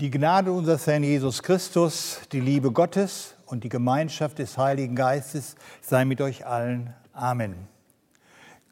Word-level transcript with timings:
Die 0.00 0.10
Gnade 0.10 0.50
unseres 0.50 0.86
Herrn 0.86 1.02
Jesus 1.02 1.42
Christus, 1.42 2.20
die 2.32 2.40
Liebe 2.40 2.72
Gottes 2.72 3.34
und 3.44 3.64
die 3.64 3.68
Gemeinschaft 3.68 4.38
des 4.38 4.56
Heiligen 4.56 4.96
Geistes 4.96 5.56
sei 5.82 6.06
mit 6.06 6.22
euch 6.22 6.46
allen. 6.46 6.94
Amen. 7.12 7.54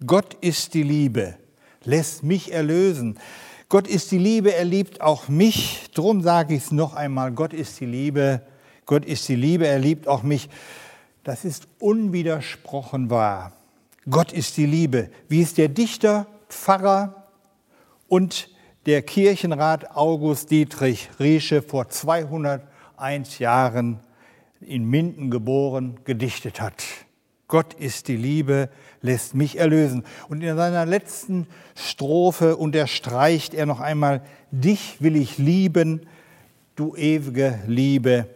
Gott 0.07 0.33
ist 0.41 0.73
die 0.73 0.83
Liebe, 0.83 1.35
lässt 1.85 2.23
mich 2.23 2.51
erlösen. 2.55 3.19
Gott 3.69 3.87
ist 3.87 4.11
die 4.11 4.17
Liebe, 4.17 4.55
er 4.55 4.65
liebt 4.65 5.03
auch 5.03 5.29
mich. 5.29 5.91
Drum 5.95 6.23
sage 6.23 6.55
ich 6.55 6.65
es 6.65 6.73
noch 6.73 6.95
einmal, 6.95 7.33
Gott 7.33 7.53
ist 7.53 7.79
die 7.79 7.85
Liebe, 7.85 8.41
Gott 8.87 9.05
ist 9.05 9.29
die 9.29 9.37
Liebe, 9.37 9.67
er 9.67 9.81
liebt 9.81 10.09
auch 10.09 10.23
mich. 10.23 10.49
Das 11.25 11.45
ist 11.45 11.69
unwidersprochen 11.79 13.11
wahr. 13.11 13.53
Gott 14.09 14.33
ist 14.33 14.57
die 14.57 14.65
Liebe, 14.65 15.11
wie 15.29 15.43
es 15.43 15.53
der 15.53 15.69
Dichter, 15.69 16.27
Pfarrer 16.49 17.27
und 18.09 18.49
der 18.89 19.03
Kirchenrat 19.03 19.95
August 19.95 20.51
Dietrich 20.51 21.11
Riesche 21.21 21.61
vor 21.61 21.91
201 21.91 23.39
Jahren 23.39 24.01
in 24.63 24.87
Minden 24.87 25.31
geboren 25.31 26.01
gedichtet 26.05 26.63
hat. 26.63 26.83
Gott 27.49 27.75
ist 27.75 28.09
die 28.09 28.17
Liebe, 28.17 28.71
lässt 29.03 29.35
mich 29.35 29.59
erlösen. 29.59 30.05
Und 30.31 30.41
in 30.41 30.57
seiner 30.57 30.87
letzten 30.87 31.49
Strophe 31.75 32.57
unterstreicht 32.57 33.53
er 33.53 33.67
noch 33.67 33.81
einmal, 33.81 34.23
dich 34.53 35.03
will 35.03 35.17
ich 35.17 35.37
lieben, 35.37 36.07
du 36.75 36.97
ewige 36.97 37.59
Liebe, 37.67 38.27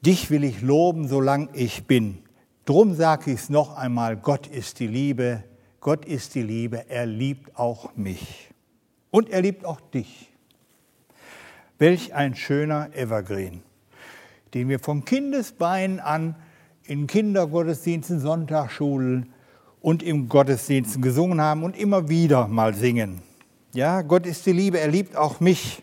dich 0.00 0.30
will 0.30 0.44
ich 0.44 0.62
loben, 0.62 1.06
solang 1.06 1.50
ich 1.52 1.84
bin. 1.86 2.16
Drum 2.64 2.94
sage 2.94 3.32
ich 3.32 3.40
es 3.40 3.50
noch 3.50 3.76
einmal, 3.76 4.16
Gott 4.16 4.46
ist 4.46 4.80
die 4.80 4.86
Liebe, 4.86 5.44
Gott 5.80 6.06
ist 6.06 6.34
die 6.34 6.42
Liebe, 6.42 6.88
er 6.88 7.04
liebt 7.04 7.58
auch 7.58 7.94
mich. 7.94 8.51
Und 9.12 9.28
er 9.28 9.42
liebt 9.42 9.64
auch 9.66 9.80
dich. 9.80 10.30
Welch 11.78 12.14
ein 12.14 12.34
schöner 12.34 12.88
Evergreen, 12.94 13.62
den 14.54 14.70
wir 14.70 14.78
von 14.78 15.04
Kindesbeinen 15.04 16.00
an 16.00 16.34
in 16.84 17.06
Kindergottesdiensten, 17.06 18.20
Sonntagsschulen 18.20 19.32
und 19.82 20.02
im 20.02 20.30
Gottesdiensten 20.30 21.02
gesungen 21.02 21.42
haben 21.42 21.62
und 21.62 21.76
immer 21.76 22.08
wieder 22.08 22.48
mal 22.48 22.74
singen. 22.74 23.20
Ja, 23.74 24.00
Gott 24.00 24.26
ist 24.26 24.46
die 24.46 24.52
Liebe, 24.52 24.80
er 24.80 24.88
liebt 24.88 25.14
auch 25.14 25.40
mich. 25.40 25.82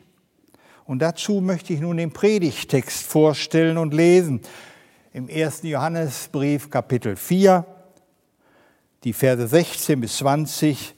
Und 0.86 1.00
dazu 1.00 1.40
möchte 1.40 1.72
ich 1.72 1.82
nun 1.82 1.98
den 1.98 2.12
Predigtext 2.12 3.04
vorstellen 3.04 3.78
und 3.78 3.94
lesen. 3.94 4.42
Im 5.14 5.30
1. 5.30 5.62
Johannesbrief 5.64 6.72
Kapitel 6.72 7.16
4, 7.16 7.64
die 9.04 9.14
Verse 9.14 9.48
16 9.48 10.02
bis 10.02 10.18
20 10.18 10.96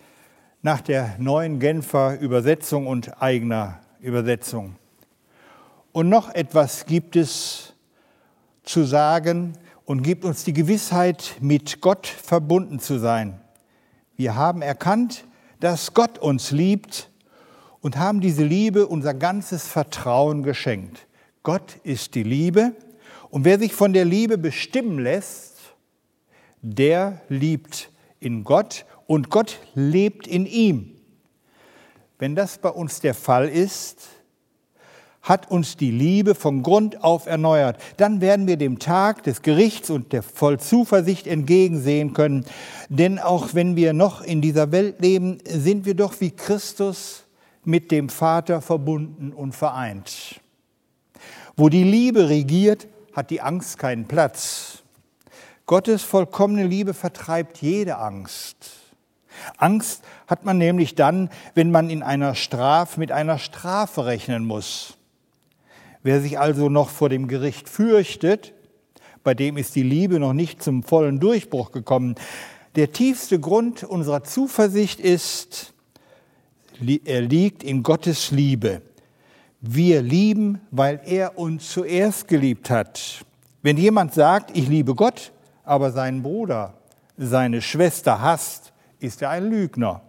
nach 0.61 0.81
der 0.81 1.15
neuen 1.17 1.59
Genfer 1.59 2.19
Übersetzung 2.19 2.87
und 2.87 3.21
eigener 3.21 3.79
Übersetzung. 3.99 4.75
Und 5.91 6.07
noch 6.09 6.33
etwas 6.33 6.85
gibt 6.85 7.15
es 7.15 7.73
zu 8.63 8.83
sagen 8.83 9.53
und 9.85 10.03
gibt 10.03 10.23
uns 10.23 10.43
die 10.43 10.53
Gewissheit, 10.53 11.35
mit 11.41 11.81
Gott 11.81 12.05
verbunden 12.05 12.79
zu 12.79 12.99
sein. 12.99 13.41
Wir 14.15 14.35
haben 14.35 14.61
erkannt, 14.61 15.25
dass 15.59 15.93
Gott 15.93 16.19
uns 16.19 16.51
liebt 16.51 17.09
und 17.81 17.97
haben 17.97 18.21
diese 18.21 18.43
Liebe 18.43 18.85
unser 18.87 19.15
ganzes 19.15 19.67
Vertrauen 19.67 20.43
geschenkt. 20.43 21.07
Gott 21.43 21.77
ist 21.83 22.13
die 22.13 22.23
Liebe 22.23 22.73
und 23.31 23.45
wer 23.45 23.57
sich 23.57 23.73
von 23.73 23.93
der 23.93 24.05
Liebe 24.05 24.37
bestimmen 24.37 24.99
lässt, 24.99 25.57
der 26.61 27.21
liebt 27.29 27.89
in 28.19 28.43
Gott 28.43 28.85
und 29.11 29.29
Gott 29.29 29.59
lebt 29.75 30.25
in 30.25 30.45
ihm. 30.45 30.95
Wenn 32.17 32.33
das 32.33 32.59
bei 32.59 32.69
uns 32.69 33.01
der 33.01 33.13
Fall 33.13 33.49
ist, 33.49 34.07
hat 35.21 35.51
uns 35.51 35.75
die 35.75 35.91
Liebe 35.91 36.33
von 36.33 36.63
Grund 36.63 37.03
auf 37.03 37.25
erneuert. 37.25 37.77
Dann 37.97 38.21
werden 38.21 38.47
wir 38.47 38.55
dem 38.55 38.79
Tag 38.79 39.23
des 39.23 39.41
Gerichts 39.41 39.89
und 39.89 40.13
der 40.13 40.23
voll 40.23 40.61
Zuversicht 40.61 41.27
entgegensehen 41.27 42.13
können. 42.13 42.45
Denn 42.87 43.19
auch 43.19 43.53
wenn 43.53 43.75
wir 43.75 43.91
noch 43.91 44.21
in 44.21 44.39
dieser 44.39 44.71
Welt 44.71 45.01
leben, 45.01 45.39
sind 45.43 45.85
wir 45.85 45.95
doch 45.95 46.21
wie 46.21 46.31
Christus 46.31 47.25
mit 47.65 47.91
dem 47.91 48.07
Vater 48.07 48.61
verbunden 48.61 49.33
und 49.33 49.53
vereint. 49.53 50.39
Wo 51.57 51.67
die 51.67 51.83
Liebe 51.83 52.29
regiert, 52.29 52.87
hat 53.11 53.29
die 53.29 53.41
Angst 53.41 53.77
keinen 53.77 54.07
Platz. 54.07 54.83
Gottes 55.65 56.01
vollkommene 56.01 56.65
Liebe 56.65 56.93
vertreibt 56.93 57.57
jede 57.57 57.97
Angst. 57.97 58.80
Angst 59.57 60.03
hat 60.27 60.45
man 60.45 60.57
nämlich 60.57 60.95
dann, 60.95 61.29
wenn 61.55 61.71
man 61.71 61.89
in 61.89 62.03
einer 62.03 62.35
Strafe 62.35 62.99
mit 62.99 63.11
einer 63.11 63.37
Strafe 63.37 64.05
rechnen 64.05 64.45
muss. 64.45 64.97
Wer 66.03 66.21
sich 66.21 66.39
also 66.39 66.69
noch 66.69 66.89
vor 66.89 67.09
dem 67.09 67.27
Gericht 67.27 67.69
fürchtet, 67.69 68.53
bei 69.23 69.33
dem 69.33 69.57
ist 69.57 69.75
die 69.75 69.83
Liebe 69.83 70.19
noch 70.19 70.33
nicht 70.33 70.63
zum 70.63 70.81
vollen 70.83 71.19
Durchbruch 71.19 71.71
gekommen. 71.71 72.15
Der 72.75 72.91
tiefste 72.91 73.39
Grund 73.39 73.83
unserer 73.83 74.23
Zuversicht 74.23 74.99
ist, 74.99 75.73
er 77.05 77.21
liegt 77.21 77.63
in 77.63 77.83
Gottes 77.83 78.31
Liebe. 78.31 78.81
Wir 79.59 80.01
lieben, 80.01 80.61
weil 80.71 80.99
er 81.05 81.37
uns 81.37 81.69
zuerst 81.71 82.27
geliebt 82.27 82.71
hat. 82.71 83.23
Wenn 83.61 83.77
jemand 83.77 84.13
sagt, 84.15 84.57
ich 84.57 84.67
liebe 84.67 84.95
Gott, 84.95 85.31
aber 85.63 85.91
seinen 85.91 86.23
Bruder, 86.23 86.73
seine 87.17 87.61
Schwester 87.61 88.21
hasst, 88.21 88.70
ist 89.01 89.21
er 89.21 89.29
ein 89.29 89.49
Lügner. 89.49 90.01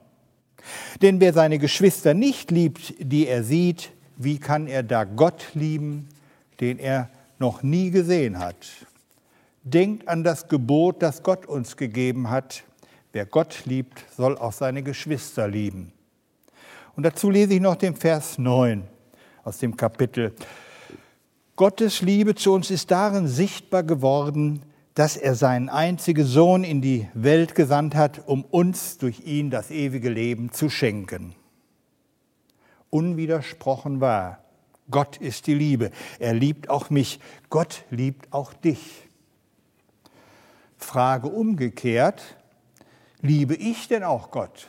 Denn 1.01 1.21
wer 1.21 1.33
seine 1.33 1.59
Geschwister 1.59 2.15
nicht 2.15 2.51
liebt, 2.51 2.95
die 2.99 3.27
er 3.27 3.43
sieht, 3.43 3.91
wie 4.17 4.39
kann 4.39 4.67
er 4.67 4.83
da 4.83 5.05
Gott 5.05 5.49
lieben, 5.55 6.09
den 6.61 6.79
er 6.79 7.11
noch 7.39 7.63
nie 7.63 7.91
gesehen 7.91 8.39
hat? 8.39 8.57
Denkt 9.65 10.09
an 10.09 10.23
das 10.23 10.49
Gebot, 10.49 11.03
das 11.03 11.23
Gott 11.23 11.47
uns 11.47 11.77
gegeben 11.77 12.31
hat. 12.31 12.65
Wer 13.13 13.27
Gott 13.27 13.63
liebt, 13.65 14.05
soll 14.17 14.39
auch 14.39 14.53
seine 14.53 14.83
Geschwister 14.83 15.49
lieben. 15.49 15.93
Und 16.95 17.05
dazu 17.05 17.31
lese 17.31 17.55
ich 17.55 17.61
noch 17.61 17.77
den 17.77 17.97
Vers 17.97 18.39
9 18.39 18.83
aus 19.45 19.59
dem 19.59 19.77
Kapitel. 19.77 20.35
Gottes 21.57 22.03
Liebe 22.03 22.35
zu 22.35 22.53
uns 22.53 22.71
ist 22.71 22.91
darin 22.91 23.29
sichtbar 23.29 23.83
geworden, 23.83 24.63
dass 24.95 25.17
er 25.17 25.35
seinen 25.35 25.69
einzigen 25.69 26.27
Sohn 26.27 26.65
in 26.65 26.83
die 26.83 27.09
Welt 27.15 27.55
gesandt 27.55 27.95
hat, 27.95 28.27
um 28.27 28.45
uns 28.45 28.99
durch 28.99 29.21
ihn 29.21 29.51
das 29.51 29.71
ewige 29.71 30.11
Leben 30.11 30.53
zu 30.53 30.69
schenken. 30.69 31.35
Unwidersprochen 32.91 34.01
war, 34.01 34.45
Gott 34.91 35.17
ist 35.17 35.47
die 35.47 35.55
Liebe. 35.55 35.91
Er 36.19 36.35
liebt 36.35 36.69
auch 36.69 36.91
mich. 36.91 37.21
Gott 37.49 37.85
liebt 37.91 38.33
auch 38.33 38.53
dich. 38.53 39.09
Frage 40.77 41.29
umgekehrt, 41.29 42.37
liebe 43.23 43.55
ich 43.55 43.89
denn 43.89 44.03
auch 44.03 44.31
Gott? 44.31 44.67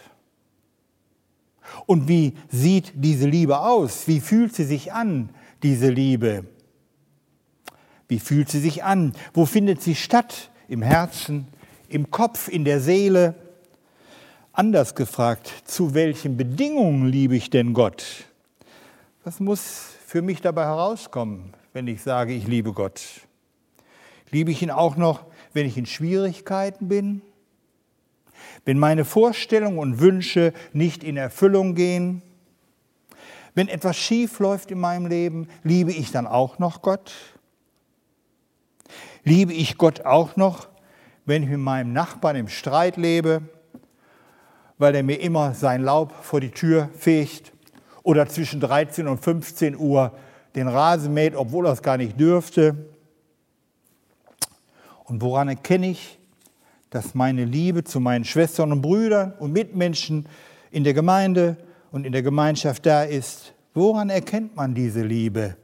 Und 1.85 2.07
wie 2.07 2.33
sieht 2.49 2.93
diese 2.95 3.27
Liebe 3.27 3.59
aus? 3.59 4.07
Wie 4.07 4.19
fühlt 4.19 4.53
sie 4.53 4.65
sich 4.65 4.93
an, 4.93 5.29
diese 5.63 5.89
Liebe? 5.89 6.45
Wie 8.13 8.19
fühlt 8.19 8.47
sie 8.47 8.59
sich 8.59 8.83
an? 8.83 9.13
Wo 9.33 9.47
findet 9.47 9.81
sie 9.81 9.95
statt? 9.95 10.51
Im 10.67 10.83
Herzen, 10.83 11.47
im 11.89 12.11
Kopf, 12.11 12.47
in 12.47 12.63
der 12.63 12.79
Seele? 12.79 13.33
Anders 14.51 14.93
gefragt, 14.93 15.51
zu 15.65 15.95
welchen 15.95 16.37
Bedingungen 16.37 17.07
liebe 17.07 17.35
ich 17.35 17.49
denn 17.49 17.73
Gott? 17.73 18.25
Was 19.23 19.39
muss 19.39 19.95
für 20.05 20.21
mich 20.21 20.41
dabei 20.41 20.65
herauskommen, 20.65 21.55
wenn 21.73 21.87
ich 21.87 22.03
sage, 22.03 22.33
ich 22.33 22.45
liebe 22.45 22.71
Gott? 22.71 23.01
Liebe 24.29 24.51
ich 24.51 24.61
ihn 24.61 24.69
auch 24.69 24.95
noch, 24.95 25.25
wenn 25.53 25.65
ich 25.65 25.75
in 25.75 25.87
Schwierigkeiten 25.87 26.89
bin? 26.89 27.23
Wenn 28.63 28.77
meine 28.77 29.05
Vorstellungen 29.05 29.79
und 29.79 30.01
Wünsche 30.01 30.53
nicht 30.71 31.03
in 31.03 31.17
Erfüllung 31.17 31.73
gehen? 31.73 32.21
Wenn 33.55 33.69
etwas 33.69 33.97
schief 33.97 34.37
läuft 34.37 34.69
in 34.69 34.79
meinem 34.79 35.07
Leben, 35.07 35.47
liebe 35.63 35.91
ich 35.91 36.11
dann 36.11 36.27
auch 36.27 36.59
noch 36.59 36.83
Gott? 36.83 37.11
Liebe 39.23 39.53
ich 39.53 39.77
Gott 39.77 40.05
auch 40.05 40.35
noch, 40.35 40.67
wenn 41.25 41.43
ich 41.43 41.49
mit 41.49 41.59
meinem 41.59 41.93
Nachbarn 41.93 42.35
im 42.35 42.47
Streit 42.47 42.97
lebe, 42.97 43.41
weil 44.77 44.95
er 44.95 45.03
mir 45.03 45.19
immer 45.21 45.53
sein 45.53 45.81
Laub 45.81 46.13
vor 46.23 46.41
die 46.41 46.51
Tür 46.51 46.89
fegt 46.97 47.53
oder 48.03 48.27
zwischen 48.27 48.59
13 48.59 49.07
und 49.07 49.23
15 49.23 49.77
Uhr 49.77 50.11
den 50.55 50.67
Rasen 50.67 51.13
mäht, 51.13 51.35
obwohl 51.35 51.65
er 51.67 51.73
es 51.73 51.81
gar 51.81 51.97
nicht 51.97 52.19
dürfte? 52.19 52.75
Und 55.05 55.21
woran 55.21 55.47
erkenne 55.47 55.89
ich, 55.89 56.19
dass 56.89 57.15
meine 57.15 57.45
Liebe 57.45 57.83
zu 57.83 57.99
meinen 57.99 58.25
Schwestern 58.25 58.71
und 58.71 58.81
Brüdern 58.81 59.33
und 59.39 59.51
Mitmenschen 59.51 60.27
in 60.69 60.83
der 60.83 60.93
Gemeinde 60.93 61.57
und 61.91 62.05
in 62.05 62.11
der 62.11 62.23
Gemeinschaft 62.23 62.85
da 62.85 63.03
ist? 63.03 63.53
Woran 63.73 64.09
erkennt 64.09 64.55
man 64.55 64.75
diese 64.75 65.01
Liebe? 65.01 65.55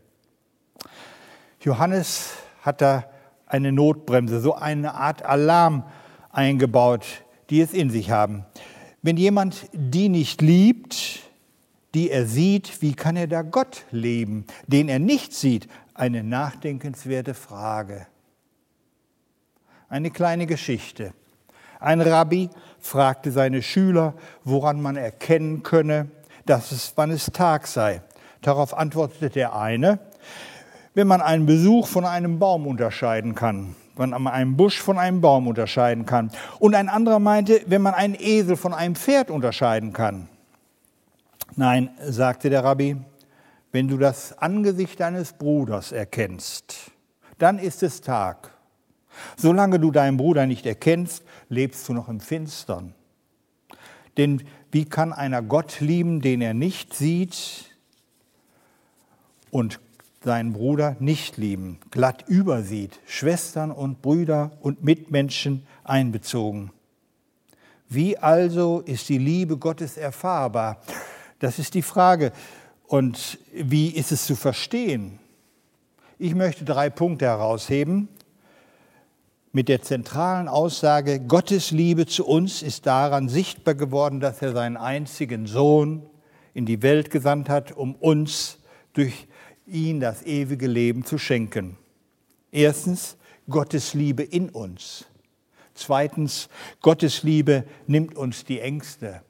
Johannes 1.62 2.34
hat 2.62 2.82
da 2.82 3.04
eine 3.50 3.74
Notbremse, 3.74 4.40
so 4.40 4.56
eine 4.56 4.94
Art 4.94 5.26
Alarm 5.26 5.84
eingebaut, 6.32 7.06
die 7.50 7.60
es 7.60 7.74
in 7.74 7.90
sich 7.90 8.12
haben. 8.12 8.46
Wenn 9.02 9.18
jemand 9.18 9.68
die 9.74 10.08
nicht 10.08 10.42
liebt, 10.42 11.20
die 11.94 12.12
er 12.12 12.26
sieht, 12.26 12.82
wie 12.82 12.94
kann 12.94 13.16
er 13.16 13.28
da 13.28 13.42
Gott 13.42 13.86
leben, 13.92 14.46
den 14.68 14.88
er 14.88 15.00
nicht 15.00 15.34
sieht? 15.34 15.68
Eine 15.94 16.24
nachdenkenswerte 16.24 17.34
Frage. 17.34 18.08
Eine 19.90 20.12
kleine 20.12 20.46
Geschichte. 20.46 21.14
Ein 21.80 22.02
Rabbi 22.02 22.50
fragte 22.80 23.32
seine 23.32 23.64
Schüler, 23.64 24.14
woran 24.44 24.82
man 24.82 24.96
erkennen 24.96 25.64
könne, 25.64 26.10
dass 26.46 26.72
es, 26.72 26.94
wann 26.96 27.10
es 27.10 27.26
Tag 27.28 27.68
sei. 27.68 28.02
Darauf 28.42 28.78
antwortete 28.78 29.30
der 29.30 29.56
eine, 29.56 30.00
wenn 31.00 31.08
man 31.08 31.22
einen 31.22 31.46
Besuch 31.46 31.88
von 31.88 32.04
einem 32.04 32.40
Baum 32.40 32.68
unterscheiden 32.68 33.34
kann, 33.34 33.74
wenn 33.96 34.10
man 34.10 34.28
einen 34.28 34.58
Busch 34.58 34.82
von 34.82 34.98
einem 34.98 35.22
Baum 35.22 35.48
unterscheiden 35.48 36.06
kann. 36.06 36.30
Und 36.60 36.76
ein 36.76 36.90
anderer 36.90 37.20
meinte, 37.20 37.62
wenn 37.68 37.82
man 37.82 37.94
einen 37.94 38.16
Esel 38.20 38.58
von 38.58 38.74
einem 38.74 38.96
Pferd 38.96 39.32
unterscheiden 39.32 39.94
kann. 39.94 40.28
Nein, 41.56 41.90
sagte 42.02 42.50
der 42.50 42.66
Rabbi, 42.66 42.98
wenn 43.72 43.88
du 43.88 43.98
das 43.98 44.38
Angesicht 44.40 45.00
deines 45.00 45.32
Bruders 45.32 45.94
erkennst, 45.94 46.92
dann 47.38 47.60
ist 47.60 47.82
es 47.82 48.02
Tag. 48.02 48.52
Solange 49.38 49.80
du 49.80 49.92
deinen 49.92 50.18
Bruder 50.18 50.48
nicht 50.48 50.66
erkennst, 50.66 51.24
lebst 51.48 51.88
du 51.88 51.94
noch 51.94 52.10
im 52.10 52.20
Finstern. 52.20 52.94
Denn 54.18 54.44
wie 54.74 54.84
kann 54.84 55.14
einer 55.14 55.44
Gott 55.44 55.80
lieben, 55.80 56.20
den 56.20 56.42
er 56.42 56.54
nicht 56.54 56.94
sieht 56.94 57.74
und 59.50 59.80
seinen 60.24 60.54
Bruder 60.54 60.96
nicht 61.00 61.38
lieben, 61.38 61.80
glatt 61.92 62.26
übersieht, 62.28 63.00
Schwestern 63.06 63.72
und 63.72 64.02
Brüder 64.02 64.52
und 64.62 64.84
Mitmenschen 64.84 65.66
einbezogen? 65.84 66.72
Wie 67.88 68.18
also 68.18 68.82
ist 68.82 69.10
die 69.10 69.18
Liebe 69.18 69.58
Gottes 69.58 69.98
erfahrbar? 69.98 70.82
Das 71.40 71.58
ist 71.58 71.74
die 71.74 71.82
Frage. 71.82 72.32
Und 72.86 73.40
wie 73.54 73.90
ist 73.90 74.12
es 74.12 74.26
zu 74.26 74.36
verstehen? 74.36 75.20
Ich 76.20 76.36
möchte 76.36 76.66
drei 76.66 76.90
Punkte 76.90 77.26
herausheben. 77.26 78.10
Mit 79.52 79.70
der 79.70 79.82
zentralen 79.82 80.48
Aussage, 80.48 81.20
Gottes 81.20 81.72
Liebe 81.72 82.06
zu 82.06 82.28
uns 82.28 82.62
ist 82.62 82.86
daran 82.86 83.30
sichtbar 83.30 83.74
geworden, 83.74 84.20
dass 84.20 84.42
er 84.44 84.54
seinen 84.54 84.78
einzigen 84.78 85.48
Sohn 85.48 86.04
in 86.54 86.68
die 86.68 86.84
Welt 86.84 87.10
gesandt 87.10 87.50
hat, 87.50 87.72
um 87.72 87.96
uns 87.96 88.60
durch 88.94 89.28
ihn 89.70 90.00
das 90.00 90.24
ewige 90.24 90.68
Leben 90.68 91.06
zu 91.06 91.18
schenken. 91.18 91.78
Erstens, 92.52 93.18
Gottes 93.50 93.94
Liebe 93.94 94.24
in 94.24 94.50
uns. 94.50 95.06
Zweitens, 95.74 96.50
Gottes 96.82 97.24
Liebe 97.24 97.64
nimmt 97.88 98.16
uns 98.16 98.44
die 98.44 98.60
Ängste. 98.60 99.22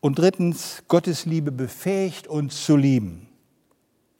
Und 0.00 0.18
drittens, 0.18 0.82
Gottes 0.88 1.26
Liebe 1.26 1.52
befähigt 1.52 2.26
uns 2.26 2.64
zu 2.64 2.76
lieben. 2.76 3.28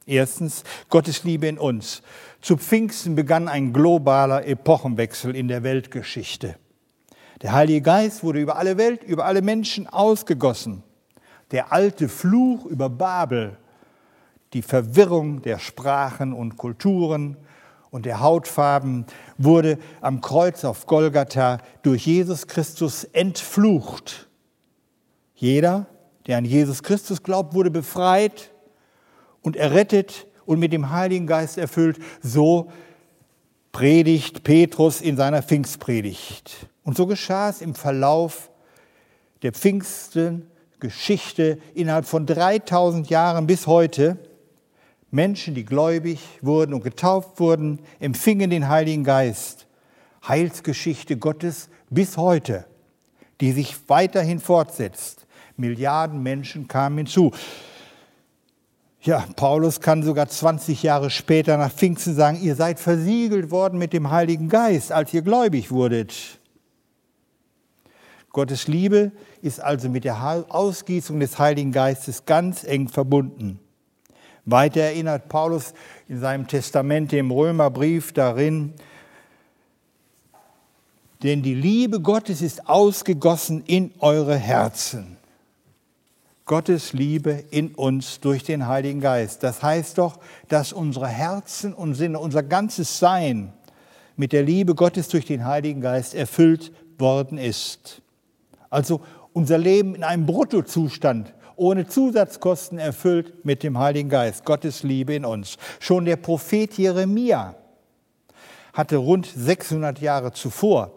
Erstens, 0.06 0.64
Gottes 0.88 1.24
Liebe 1.24 1.46
in 1.46 1.58
uns. 1.58 2.02
Zu 2.40 2.56
Pfingsten 2.56 3.14
begann 3.14 3.48
ein 3.48 3.72
globaler 3.72 4.46
Epochenwechsel 4.46 5.34
in 5.34 5.48
der 5.48 5.62
Weltgeschichte. 5.62 6.56
Der 7.42 7.52
Heilige 7.52 7.80
Geist 7.80 8.22
wurde 8.22 8.40
über 8.40 8.56
alle 8.56 8.76
Welt, 8.76 9.02
über 9.02 9.24
alle 9.24 9.40
Menschen 9.40 9.86
ausgegossen. 9.86 10.82
Der 11.52 11.72
alte 11.72 12.08
Fluch 12.08 12.66
über 12.66 12.90
Babel, 12.90 13.56
die 14.52 14.62
Verwirrung 14.62 15.42
der 15.42 15.58
Sprachen 15.58 16.32
und 16.32 16.56
Kulturen 16.56 17.36
und 17.90 18.06
der 18.06 18.20
Hautfarben 18.20 19.06
wurde 19.38 19.78
am 20.00 20.20
Kreuz 20.20 20.64
auf 20.64 20.86
Golgatha 20.86 21.58
durch 21.82 22.06
Jesus 22.06 22.46
Christus 22.46 23.04
entflucht 23.04 24.30
jeder, 25.40 25.86
der 26.26 26.36
an 26.36 26.44
Jesus 26.44 26.82
Christus 26.82 27.22
glaubt, 27.22 27.54
wurde 27.54 27.70
befreit 27.70 28.50
und 29.40 29.56
errettet 29.56 30.26
und 30.44 30.58
mit 30.58 30.70
dem 30.70 30.90
Heiligen 30.90 31.26
Geist 31.26 31.56
erfüllt. 31.56 31.98
So 32.20 32.70
predigt 33.72 34.44
Petrus 34.44 35.00
in 35.00 35.16
seiner 35.16 35.42
Pfingstpredigt. 35.42 36.68
Und 36.84 36.98
so 36.98 37.06
geschah 37.06 37.48
es 37.48 37.62
im 37.62 37.74
Verlauf 37.74 38.50
der 39.40 39.52
Pfingstengeschichte 39.52 41.56
innerhalb 41.72 42.04
von 42.04 42.26
3000 42.26 43.08
Jahren 43.08 43.46
bis 43.46 43.66
heute. 43.66 44.18
Menschen, 45.10 45.54
die 45.54 45.64
gläubig 45.64 46.20
wurden 46.40 46.74
und 46.74 46.84
getauft 46.84 47.40
wurden, 47.40 47.80
empfingen 47.98 48.50
den 48.50 48.68
Heiligen 48.68 49.04
Geist. 49.04 49.66
Heilsgeschichte 50.26 51.16
Gottes 51.16 51.68
bis 51.88 52.16
heute, 52.16 52.66
die 53.40 53.52
sich 53.52 53.76
weiterhin 53.88 54.38
fortsetzt. 54.38 55.26
Milliarden 55.56 56.22
Menschen 56.22 56.68
kamen 56.68 56.98
hinzu. 56.98 57.32
Ja, 59.02 59.24
Paulus 59.34 59.80
kann 59.80 60.02
sogar 60.02 60.28
20 60.28 60.82
Jahre 60.82 61.08
später 61.08 61.56
nach 61.56 61.72
Pfingsten 61.72 62.14
sagen, 62.14 62.38
ihr 62.40 62.54
seid 62.54 62.78
versiegelt 62.78 63.50
worden 63.50 63.78
mit 63.78 63.94
dem 63.94 64.10
Heiligen 64.10 64.48
Geist, 64.48 64.92
als 64.92 65.14
ihr 65.14 65.22
gläubig 65.22 65.70
wurdet. 65.70 66.38
Gottes 68.30 68.68
Liebe 68.68 69.10
ist 69.42 69.60
also 69.60 69.88
mit 69.88 70.04
der 70.04 70.44
Ausgießung 70.50 71.18
des 71.18 71.38
Heiligen 71.38 71.72
Geistes 71.72 72.26
ganz 72.26 72.62
eng 72.62 72.88
verbunden. 72.88 73.58
Weiter 74.44 74.80
erinnert 74.80 75.28
Paulus 75.28 75.74
in 76.08 76.20
seinem 76.20 76.46
Testament, 76.46 77.12
dem 77.12 77.30
Römerbrief, 77.30 78.12
darin, 78.12 78.74
denn 81.22 81.42
die 81.42 81.54
Liebe 81.54 82.00
Gottes 82.00 82.40
ist 82.40 82.68
ausgegossen 82.68 83.62
in 83.66 83.92
eure 83.98 84.36
Herzen. 84.36 85.18
Gottes 86.46 86.92
Liebe 86.92 87.44
in 87.50 87.74
uns 87.74 88.20
durch 88.20 88.42
den 88.42 88.66
Heiligen 88.66 89.00
Geist. 89.00 89.42
Das 89.42 89.62
heißt 89.62 89.98
doch, 89.98 90.18
dass 90.48 90.72
unsere 90.72 91.06
Herzen 91.06 91.74
und 91.74 91.94
Sinne, 91.94 92.18
unser 92.18 92.42
ganzes 92.42 92.98
Sein 92.98 93.52
mit 94.16 94.32
der 94.32 94.42
Liebe 94.42 94.74
Gottes 94.74 95.08
durch 95.08 95.26
den 95.26 95.44
Heiligen 95.44 95.80
Geist 95.80 96.14
erfüllt 96.14 96.72
worden 96.98 97.38
ist. 97.38 98.02
Also 98.68 99.00
unser 99.32 99.58
Leben 99.58 99.94
in 99.94 100.02
einem 100.02 100.26
Bruttozustand, 100.26 101.32
ohne 101.60 101.86
Zusatzkosten 101.86 102.78
erfüllt 102.78 103.44
mit 103.44 103.62
dem 103.62 103.78
Heiligen 103.78 104.08
Geist, 104.08 104.46
Gottes 104.46 104.82
Liebe 104.82 105.14
in 105.14 105.26
uns. 105.26 105.58
Schon 105.78 106.06
der 106.06 106.16
Prophet 106.16 106.72
Jeremia 106.78 107.54
hatte 108.72 108.96
rund 108.96 109.26
600 109.26 110.00
Jahre 110.00 110.32
zuvor 110.32 110.92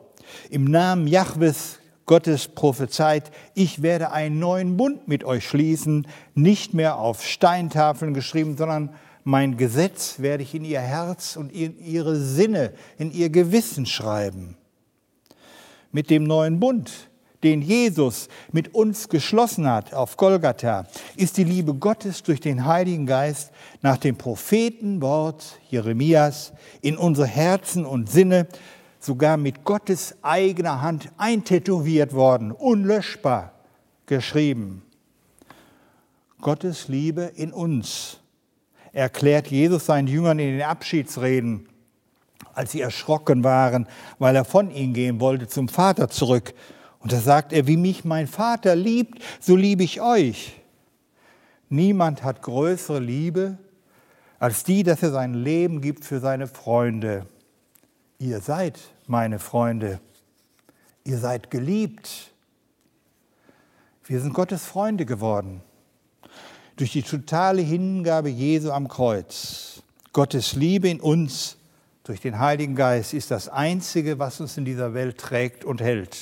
im 0.49 0.63
Namen 0.65 1.07
Jahwes 1.07 1.79
Gottes 2.05 2.47
prophezeit, 2.47 3.31
ich 3.55 3.81
werde 3.81 4.11
einen 4.11 4.39
neuen 4.39 4.77
Bund 4.77 5.07
mit 5.07 5.25
euch 5.25 5.45
schließen, 5.45 6.07
nicht 6.33 6.73
mehr 6.73 6.97
auf 6.97 7.25
Steintafeln 7.25 8.13
geschrieben, 8.13 8.57
sondern 8.57 8.89
mein 9.25 9.57
Gesetz 9.57 10.19
werde 10.19 10.43
ich 10.43 10.55
in 10.55 10.65
ihr 10.65 10.81
Herz 10.81 11.35
und 11.35 11.51
in 11.51 11.77
ihre 11.77 12.15
Sinne, 12.15 12.73
in 12.97 13.11
ihr 13.11 13.29
Gewissen 13.29 13.85
schreiben. 13.85 14.57
Mit 15.91 16.09
dem 16.09 16.23
neuen 16.23 16.59
Bund, 16.59 17.09
den 17.43 17.61
Jesus 17.61 18.29
mit 18.51 18.73
uns 18.73 19.09
geschlossen 19.09 19.69
hat 19.69 19.93
auf 19.93 20.17
Golgatha, 20.17 20.85
ist 21.15 21.37
die 21.37 21.43
Liebe 21.43 21.73
Gottes 21.73 22.23
durch 22.23 22.39
den 22.39 22.65
Heiligen 22.65 23.05
Geist 23.05 23.51
nach 23.81 23.97
dem 23.97 24.15
Prophetenwort 24.15 25.59
Jeremias 25.69 26.53
in 26.81 26.97
unsere 26.97 27.27
Herzen 27.27 27.85
und 27.85 28.09
Sinne 28.09 28.47
sogar 28.99 29.37
mit 29.37 29.63
Gottes 29.63 30.15
eigener 30.21 30.81
Hand 30.81 31.09
eintätowiert 31.17 32.13
worden, 32.13 32.51
unlöschbar 32.51 33.51
geschrieben. 34.05 34.83
Gottes 36.41 36.87
Liebe 36.87 37.31
in 37.35 37.51
uns 37.51 38.19
erklärt 38.91 39.47
Jesus 39.47 39.85
seinen 39.85 40.07
Jüngern 40.07 40.39
in 40.39 40.57
den 40.57 40.61
Abschiedsreden, 40.61 41.67
als 42.53 42.71
sie 42.71 42.81
erschrocken 42.81 43.43
waren, 43.43 43.87
weil 44.19 44.35
er 44.35 44.45
von 44.45 44.69
ihnen 44.71 44.93
gehen 44.93 45.19
wollte 45.19 45.47
zum 45.47 45.67
Vater 45.67 46.09
zurück. 46.09 46.53
Und 47.03 47.11
da 47.11 47.19
sagt 47.19 47.51
er, 47.51 47.67
wie 47.67 47.75
mich 47.75 48.05
mein 48.05 48.27
Vater 48.27 48.75
liebt, 48.77 49.21
so 49.41 49.57
liebe 49.57 49.83
ich 49.83 49.99
euch. 50.01 50.53
Niemand 51.67 52.23
hat 52.23 52.41
größere 52.41 52.99
Liebe 52.99 53.57
als 54.39 54.63
die, 54.63 54.83
dass 54.83 55.03
er 55.03 55.11
sein 55.11 55.33
Leben 55.33 55.81
gibt 55.81 56.05
für 56.05 56.21
seine 56.21 56.47
Freunde. 56.47 57.25
Ihr 58.19 58.39
seid 58.39 58.79
meine 59.05 59.39
Freunde. 59.39 59.99
Ihr 61.03 61.17
seid 61.17 61.51
geliebt. 61.51 62.31
Wir 64.05 64.21
sind 64.21 64.33
Gottes 64.33 64.63
Freunde 64.65 65.05
geworden. 65.05 65.61
Durch 66.77 66.93
die 66.93 67.03
totale 67.03 67.61
Hingabe 67.61 68.29
Jesu 68.29 68.71
am 68.71 68.87
Kreuz. 68.87 69.83
Gottes 70.13 70.53
Liebe 70.53 70.87
in 70.87 71.01
uns 71.01 71.57
durch 72.05 72.21
den 72.21 72.39
Heiligen 72.39 72.75
Geist 72.75 73.13
ist 73.13 73.29
das 73.29 73.49
Einzige, 73.49 74.19
was 74.19 74.39
uns 74.39 74.57
in 74.57 74.63
dieser 74.63 74.93
Welt 74.93 75.17
trägt 75.17 75.65
und 75.65 75.81
hält. 75.81 76.17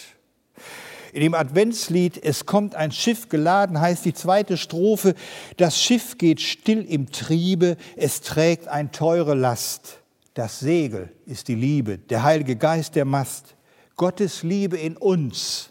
In 1.13 1.22
dem 1.22 1.34
Adventslied 1.34 2.24
Es 2.24 2.46
kommt 2.46 2.75
ein 2.75 2.91
Schiff 2.91 3.30
geladen 3.30 3.80
heißt 3.80 4.06
die 4.06 4.13
zweite 4.13 4.58
Strophe, 4.58 5.15
das 5.58 5.82
Schiff 5.82 6.18
geht 6.18 6.41
still 6.41 6.84
im 6.84 7.12
Triebe, 7.12 7.77
es 7.98 8.22
trägt 8.22 8.68
ein 8.68 8.91
teure 8.91 9.36
Last. 9.36 10.00
Das 10.34 10.60
Segel 10.60 11.12
ist 11.25 11.50
die 11.50 11.56
Liebe, 11.56 11.98
der 11.98 12.24
Heilige 12.24 12.56
Geist 12.56 12.96
der 12.96 13.06
Mast. 13.06 13.56
Gottes 13.98 14.44
Liebe 14.44 14.77
in 14.77 14.96
uns 14.96 15.70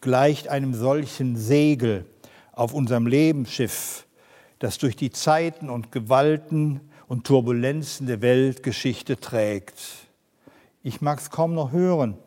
gleicht 0.00 0.48
einem 0.48 0.72
solchen 0.74 1.36
Segel, 1.36 2.06
auf 2.58 2.74
unserem 2.74 3.06
Lebensschiff, 3.06 4.04
das 4.58 4.78
durch 4.78 4.96
die 4.96 5.12
Zeiten 5.12 5.70
und 5.70 5.92
Gewalten 5.92 6.80
und 7.06 7.24
Turbulenzen 7.24 8.08
der 8.08 8.20
Weltgeschichte 8.20 9.18
trägt. 9.20 9.78
Ich 10.82 11.00
mag 11.00 11.20
es 11.20 11.30
kaum 11.30 11.54
noch 11.54 11.70
hören. 11.70 12.18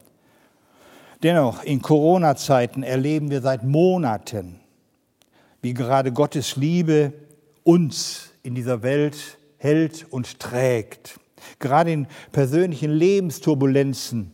Dennoch, 1.23 1.63
in 1.63 1.81
Corona-Zeiten 1.81 2.81
erleben 2.81 3.29
wir 3.29 3.41
seit 3.41 3.63
Monaten, 3.63 4.59
wie 5.61 5.73
gerade 5.73 6.11
Gottes 6.11 6.55
Liebe 6.55 7.13
uns 7.63 8.31
in 8.41 8.55
dieser 8.55 8.81
Welt 8.81 9.37
hält 9.57 10.07
und 10.09 10.39
trägt. 10.39 11.19
Gerade 11.59 11.91
in 11.91 12.07
persönlichen 12.31 12.91
Lebensturbulenzen, 12.91 14.31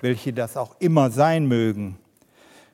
welche 0.00 0.32
das 0.32 0.56
auch 0.56 0.74
immer 0.80 1.10
sein 1.10 1.46
mögen, 1.46 1.96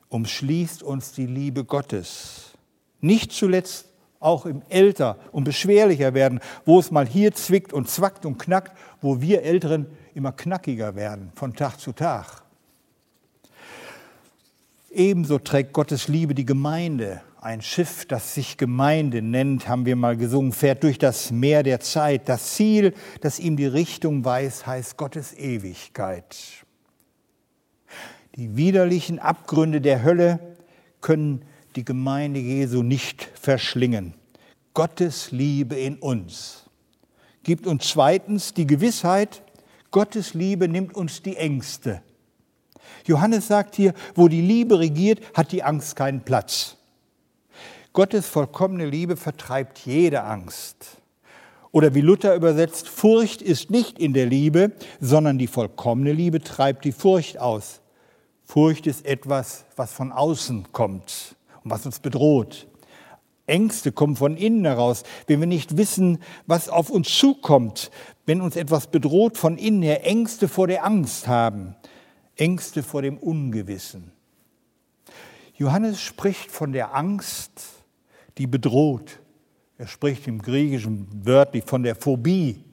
umschließt 0.09 0.82
uns 0.82 1.12
die 1.12 1.26
Liebe 1.26 1.64
Gottes. 1.64 2.52
Nicht 3.00 3.32
zuletzt 3.32 3.87
auch 4.18 4.47
im 4.47 4.62
älter 4.71 5.18
und 5.30 5.44
beschwerlicher 5.44 6.14
werden, 6.14 6.40
wo 6.64 6.78
es 6.78 6.90
mal 6.90 7.06
hier 7.06 7.35
zwickt 7.35 7.75
und 7.75 7.90
zwackt 7.90 8.25
und 8.25 8.38
knackt, 8.38 8.76
wo 9.02 9.21
wir 9.21 9.42
Älteren 9.42 9.87
immer 10.14 10.32
knackiger 10.32 10.94
werden 10.94 11.32
von 11.35 11.54
Tag 11.54 11.78
zu 11.78 11.92
Tag. 11.92 12.42
Ebenso 14.95 15.39
trägt 15.39 15.73
Gottes 15.73 16.09
Liebe 16.09 16.35
die 16.35 16.45
Gemeinde. 16.45 17.23
Ein 17.41 17.63
Schiff, 17.63 18.05
das 18.05 18.35
sich 18.35 18.59
Gemeinde 18.59 19.23
nennt, 19.23 19.67
haben 19.67 19.87
wir 19.87 19.97
mal 19.97 20.19
gesungen, 20.19 20.53
fährt 20.53 20.83
durch 20.83 20.99
das 20.99 21.31
Meer 21.31 21.63
der 21.63 21.81
Zeit. 21.81 22.29
Das 22.29 22.55
Ziel, 22.55 22.93
das 23.23 23.39
ihm 23.39 23.57
die 23.57 23.67
Richtung 23.67 24.25
weiß, 24.25 24.67
heißt 24.67 24.99
Gottes 24.99 25.33
Ewigkeit. 25.33 26.37
Die 28.37 28.57
widerlichen 28.57 29.19
Abgründe 29.19 29.81
der 29.81 30.03
Hölle 30.05 30.41
können 31.01 31.45
die 31.75 31.85
Gemeinde 31.85 32.41
Jesu 32.41 32.83
nicht 32.83 33.31
verschlingen. 33.35 34.13
Gottes 34.75 35.31
Liebe 35.33 35.75
in 35.75 35.97
uns 35.97 36.63
gibt 37.43 37.67
uns 37.67 37.89
zweitens 37.89 38.55
die 38.55 38.67
Gewissheit, 38.67 39.43
Gottes 39.91 40.35
Liebe 40.35 40.69
nimmt 40.69 40.95
uns 40.95 41.23
die 41.23 41.37
Ängste. 41.37 42.03
Johannes 43.06 43.49
sagt 43.49 43.76
hier, 43.76 43.94
wo 44.14 44.28
die 44.28 44.40
Liebe 44.40 44.78
regiert, 44.78 45.21
hat 45.35 45.52
die 45.52 45.62
Angst 45.62 45.97
keinen 45.97 46.23
Platz. 46.23 46.76
Gottes 47.92 48.26
vollkommene 48.26 48.87
Liebe 48.87 49.16
vertreibt 49.16 49.80
jede 49.80 50.23
Angst. 50.23 50.99
Oder 51.73 51.94
wie 51.94 52.00
Luther 52.00 52.35
übersetzt, 52.35 52.88
Furcht 52.88 53.42
ist 53.42 53.71
nicht 53.71 53.99
in 53.99 54.12
der 54.12 54.26
Liebe, 54.26 54.73
sondern 55.00 55.38
die 55.38 55.47
vollkommene 55.47 56.12
Liebe 56.12 56.40
treibt 56.40 56.85
die 56.85 56.92
Furcht 56.92 57.38
aus. 57.38 57.80
Furcht 58.44 58.87
ist 58.87 59.06
etwas, 59.06 59.64
was 59.76 59.92
von 59.92 60.12
außen 60.12 60.73
kommt 60.73 61.37
und 61.64 61.71
was 61.71 61.87
uns 61.87 62.00
bedroht. 62.00 62.66
Ängste 63.47 63.92
kommen 63.92 64.16
von 64.16 64.37
innen 64.37 64.64
heraus, 64.64 65.02
wenn 65.26 65.40
wir 65.40 65.47
nicht 65.47 65.76
wissen, 65.76 66.18
was 66.47 66.68
auf 66.68 66.90
uns 66.90 67.09
zukommt, 67.09 67.90
wenn 68.26 68.40
uns 68.40 68.56
etwas 68.56 68.87
bedroht 68.87 69.37
von 69.37 69.59
innen 69.59 69.82
her, 69.82 70.06
Ängste 70.06 70.49
vor 70.49 70.66
der 70.66 70.85
Angst 70.85 71.26
haben, 71.26 71.75
Ängste 72.37 72.83
vor 72.83 73.03
dem 73.03 73.19
Ungewissen. 73.19 74.12
Johannes 75.55 76.01
spricht 76.01 76.51
von 76.51 76.73
der 76.73 76.95
Angst, 76.95 77.51
die 78.39 78.47
bedroht. 78.47 79.21
Er 79.79 79.87
spricht 79.87 80.27
im 80.27 80.41
Griechischen 80.41 81.07
wörtlich 81.25 81.65
von 81.65 81.83
der 81.83 81.95
Phobie. 81.95 82.65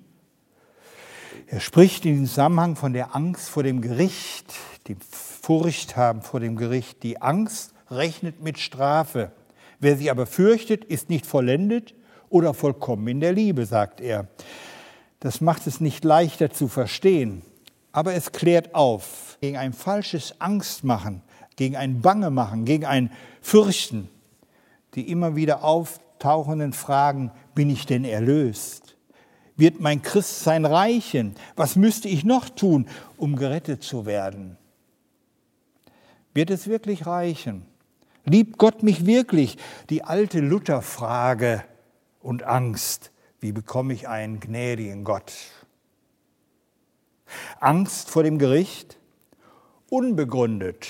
Er 1.47 1.59
spricht 1.59 2.05
in 2.05 2.25
Zusammenhang 2.25 2.75
von 2.75 2.93
der 2.93 3.15
Angst 3.15 3.49
vor 3.49 3.63
dem 3.63 3.81
Gericht, 3.81 4.53
die 4.87 4.95
Furcht 5.01 5.97
haben 5.97 6.21
vor 6.21 6.39
dem 6.39 6.55
Gericht. 6.55 7.03
Die 7.03 7.21
Angst 7.21 7.73
rechnet 7.89 8.41
mit 8.41 8.59
Strafe. 8.59 9.31
Wer 9.79 9.97
sich 9.97 10.11
aber 10.11 10.25
fürchtet, 10.25 10.85
ist 10.85 11.09
nicht 11.09 11.25
vollendet 11.25 11.95
oder 12.29 12.53
vollkommen 12.53 13.07
in 13.07 13.19
der 13.19 13.33
Liebe, 13.33 13.65
sagt 13.65 14.01
er. 14.01 14.27
Das 15.19 15.41
macht 15.41 15.67
es 15.67 15.81
nicht 15.81 16.03
leichter 16.03 16.51
zu 16.51 16.67
verstehen, 16.67 17.41
aber 17.99 18.13
es 18.13 18.31
klärt 18.31 18.75
auf 18.75 19.37
gegen 19.41 19.57
ein 19.57 19.73
falsches 19.73 20.39
Angstmachen, 20.39 21.21
gegen 21.57 21.75
ein 21.75 21.99
Bangemachen, 21.99 22.63
gegen 22.63 22.85
ein 22.85 23.11
Fürchten, 23.41 24.07
die 24.95 25.11
immer 25.11 25.35
wieder 25.35 25.65
auftauchenden 25.65 26.71
Fragen, 26.71 27.33
bin 27.55 27.69
ich 27.69 27.85
denn 27.85 28.05
erlöst? 28.05 28.95
Wird 29.57 29.81
mein 29.81 30.01
Christsein 30.01 30.63
reichen? 30.63 31.35
Was 31.57 31.75
müsste 31.75 32.07
ich 32.07 32.23
noch 32.23 32.47
tun, 32.47 32.87
um 33.17 33.35
gerettet 33.35 33.83
zu 33.83 34.05
werden? 34.05 34.55
Wird 36.33 36.51
es 36.51 36.67
wirklich 36.67 37.05
reichen? 37.05 37.65
Liebt 38.23 38.57
Gott 38.57 38.81
mich 38.81 39.07
wirklich? 39.07 39.57
Die 39.89 40.05
alte 40.05 40.39
Lutherfrage 40.39 41.65
und 42.21 42.43
Angst. 42.43 43.11
Wie 43.41 43.51
bekomme 43.51 43.93
ich 43.93 44.07
einen 44.07 44.39
gnädigen 44.39 45.03
Gott? 45.03 45.33
Angst 47.59 48.09
vor 48.09 48.23
dem 48.23 48.37
Gericht? 48.37 48.97
Unbegründet, 49.89 50.87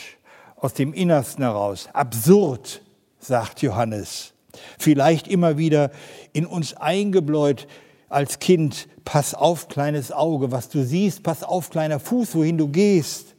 aus 0.55 0.73
dem 0.73 0.93
Innersten 0.93 1.43
heraus. 1.43 1.89
Absurd, 1.93 2.81
sagt 3.19 3.61
Johannes. 3.61 4.33
Vielleicht 4.77 5.27
immer 5.27 5.57
wieder 5.57 5.91
in 6.33 6.45
uns 6.45 6.73
eingebläut 6.75 7.67
als 8.09 8.39
Kind. 8.39 8.87
Pass 9.05 9.33
auf, 9.33 9.67
kleines 9.67 10.11
Auge, 10.11 10.51
was 10.51 10.69
du 10.69 10.83
siehst. 10.83 11.23
Pass 11.23 11.43
auf, 11.43 11.69
kleiner 11.69 11.99
Fuß, 11.99 12.35
wohin 12.35 12.57
du 12.57 12.67
gehst. 12.67 13.35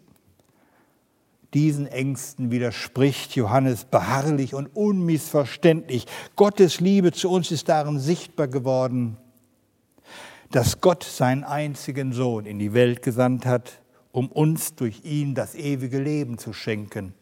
Diesen 1.52 1.88
Ängsten 1.88 2.52
widerspricht 2.52 3.34
Johannes 3.34 3.84
beharrlich 3.84 4.54
und 4.54 4.68
unmissverständlich. 4.74 6.06
Gottes 6.36 6.78
Liebe 6.78 7.10
zu 7.10 7.28
uns 7.28 7.50
ist 7.50 7.68
darin 7.68 7.98
sichtbar 7.98 8.46
geworden, 8.46 9.16
dass 10.50 10.80
Gott 10.80 11.04
seinen 11.04 11.44
einzigen 11.44 12.12
Sohn 12.12 12.44
in 12.44 12.58
die 12.58 12.72
Welt 12.72 13.02
gesandt 13.02 13.46
hat, 13.46 13.80
um 14.12 14.30
uns 14.30 14.74
durch 14.74 15.04
ihn 15.04 15.34
das 15.34 15.54
ewige 15.54 16.00
Leben 16.00 16.38
zu 16.38 16.52
schenken. 16.52 17.14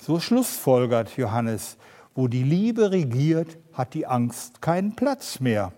So 0.00 0.20
schlussfolgert 0.20 1.16
Johannes, 1.16 1.76
wo 2.14 2.28
die 2.28 2.42
Liebe 2.42 2.90
regiert, 2.90 3.58
hat 3.72 3.94
die 3.94 4.06
Angst 4.06 4.60
keinen 4.60 4.94
Platz 4.94 5.40
mehr. 5.40 5.72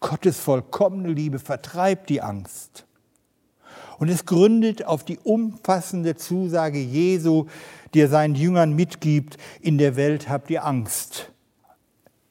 Gottes 0.00 0.38
vollkommene 0.38 1.12
Liebe 1.12 1.38
vertreibt 1.38 2.08
die 2.08 2.22
Angst. 2.22 2.86
Und 3.98 4.08
es 4.08 4.24
gründet 4.24 4.84
auf 4.84 5.04
die 5.04 5.18
umfassende 5.18 6.16
Zusage 6.16 6.78
Jesu, 6.78 7.46
die 7.94 8.00
er 8.00 8.08
seinen 8.08 8.34
Jüngern 8.34 8.74
mitgibt, 8.74 9.36
in 9.60 9.78
der 9.78 9.96
Welt 9.96 10.28
habt 10.28 10.50
ihr 10.50 10.64
Angst. 10.64 11.31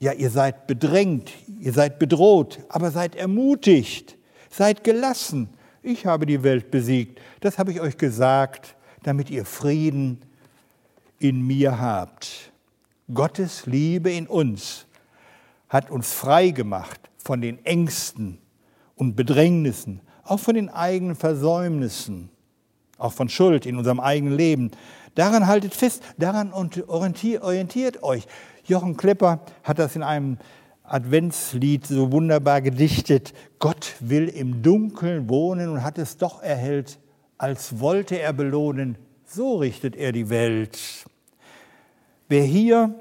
Ja, 0.01 0.13
ihr 0.13 0.31
seid 0.31 0.65
bedrängt, 0.65 1.31
ihr 1.59 1.73
seid 1.73 1.99
bedroht, 1.99 2.57
aber 2.69 2.89
seid 2.89 3.15
ermutigt, 3.15 4.17
seid 4.49 4.83
gelassen. 4.83 5.49
Ich 5.83 6.07
habe 6.07 6.25
die 6.25 6.41
Welt 6.41 6.71
besiegt. 6.71 7.21
Das 7.39 7.59
habe 7.59 7.71
ich 7.71 7.81
euch 7.81 7.97
gesagt, 7.97 8.75
damit 9.03 9.29
ihr 9.29 9.45
Frieden 9.45 10.25
in 11.19 11.45
mir 11.45 11.79
habt. 11.79 12.51
Gottes 13.13 13.67
Liebe 13.67 14.09
in 14.09 14.25
uns 14.25 14.87
hat 15.69 15.91
uns 15.91 16.11
frei 16.11 16.49
gemacht 16.49 16.99
von 17.23 17.39
den 17.39 17.63
Ängsten 17.63 18.39
und 18.95 19.15
Bedrängnissen, 19.15 20.01
auch 20.23 20.39
von 20.39 20.55
den 20.55 20.69
eigenen 20.69 21.15
Versäumnissen, 21.15 22.31
auch 22.97 23.13
von 23.13 23.29
Schuld 23.29 23.67
in 23.67 23.77
unserem 23.77 23.99
eigenen 23.99 24.35
Leben. 24.35 24.71
Daran 25.13 25.45
haltet 25.45 25.75
fest, 25.75 26.01
daran 26.17 26.53
orientiert 26.53 28.01
euch. 28.01 28.25
Jochen 28.65 28.97
Klepper 28.97 29.41
hat 29.63 29.79
das 29.79 29.95
in 29.95 30.03
einem 30.03 30.37
Adventslied 30.83 31.87
so 31.87 32.11
wunderbar 32.11 32.61
gedichtet. 32.61 33.33
Gott 33.59 33.95
will 33.99 34.27
im 34.27 34.61
Dunkeln 34.61 35.29
wohnen 35.29 35.69
und 35.69 35.83
hat 35.83 35.97
es 35.97 36.17
doch 36.17 36.41
erhellt, 36.43 36.99
als 37.37 37.79
wollte 37.79 38.19
er 38.19 38.33
belohnen. 38.33 38.97
So 39.25 39.57
richtet 39.57 39.95
er 39.95 40.11
die 40.11 40.29
Welt. 40.29 40.77
Wer 42.27 42.43
hier 42.43 42.93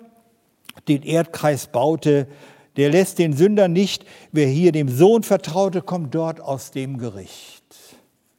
den 0.89 1.03
Erdkreis 1.03 1.67
baute, 1.67 2.29
der 2.77 2.91
lässt 2.91 3.19
den 3.19 3.33
Sünder 3.33 3.69
nicht. 3.69 4.05
Wer 4.33 4.47
hier 4.47 4.73
dem 4.73 4.89
Sohn 4.89 5.23
vertraute, 5.23 5.83
kommt 5.83 6.15
dort 6.15 6.41
aus 6.41 6.71
dem 6.71 6.99
Gericht. 6.99 7.65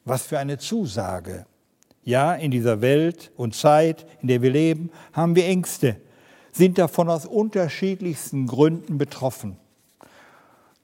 Was 0.06 0.24
für 0.24 0.40
eine 0.40 0.58
Zusage. 0.58 1.46
Ja, 2.04 2.34
in 2.34 2.50
dieser 2.50 2.82
Welt 2.82 3.32
und 3.36 3.54
Zeit, 3.54 4.08
in 4.22 4.30
der 4.30 4.42
wir 4.42 4.50
leben, 4.50 4.90
haben 5.14 5.36
wir 5.36 5.46
Ängste, 5.46 5.98
sind 6.52 6.78
davon 6.78 7.10
aus 7.10 7.26
unterschiedlichsten 7.26 8.48
Gründen 8.48 8.98
betroffen. 8.98 9.58